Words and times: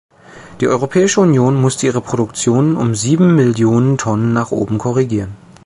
Die 0.61 0.67
Europäische 0.67 1.21
Union 1.21 1.61
musste 1.61 1.85
ihre 1.85 2.01
Produktion 2.01 2.75
um 2.75 2.95
sieben 2.95 3.35
Millionen 3.35 3.99
Tonnen 3.99 4.33
nach 4.33 4.49
oben 4.49 4.79
korrigieren. 4.79 5.35